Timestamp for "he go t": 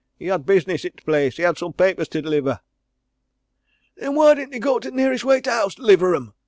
4.55-4.89